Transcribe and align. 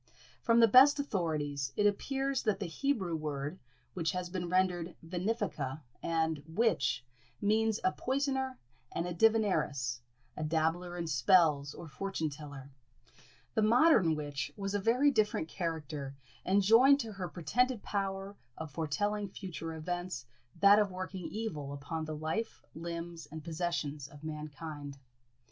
From 0.41 0.59
the 0.61 0.67
best 0.67 0.99
authorities, 0.99 1.73
it 1.77 1.85
appears 1.85 2.41
that 2.41 2.59
the 2.59 2.65
Hebrew 2.65 3.15
word, 3.15 3.59
which 3.93 4.13
has 4.13 4.31
been 4.31 4.49
rendered 4.49 4.95
venefica 5.05 5.81
and 6.01 6.41
witch, 6.47 7.05
means 7.39 7.79
a 7.83 7.91
poisoner 7.91 8.57
and 8.91 9.05
divineress, 9.15 9.99
a 10.35 10.43
dabbler 10.43 10.97
in 10.97 11.05
spells, 11.05 11.75
or 11.75 11.87
fortune 11.87 12.31
teller. 12.31 12.71
The 13.53 13.61
modern 13.61 14.15
witch 14.15 14.51
was 14.57 14.73
a 14.73 14.79
very 14.79 15.11
different 15.11 15.47
character, 15.47 16.15
and 16.43 16.63
joined 16.63 16.99
to 17.01 17.11
her 17.11 17.29
pretended 17.29 17.83
power 17.83 18.35
of 18.57 18.71
foretelling 18.71 19.29
future 19.29 19.71
events 19.71 20.25
that 20.61 20.79
of 20.79 20.89
working 20.89 21.27
evil 21.27 21.73
upon 21.73 22.05
the 22.05 22.15
life, 22.15 22.63
limbs, 22.73 23.27
and 23.27 23.43
possessions 23.43 24.07
of 24.07 24.23
mankind. 24.23 24.97